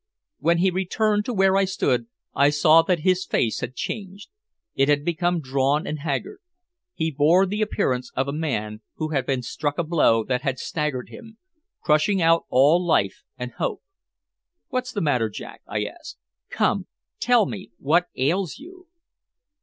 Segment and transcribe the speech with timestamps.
[0.39, 4.29] When he returned to where I stood I saw that his face had changed:
[4.73, 6.39] it had become drawn and haggard.
[6.95, 10.57] He bore the appearance of a man who had been struck a blow that had
[10.57, 11.37] staggered him,
[11.83, 13.83] crushing out all life and hope.
[14.69, 16.17] "What's the matter, Jack?" I asked.
[16.49, 16.87] "Come!
[17.19, 18.87] Tell me what ails you?"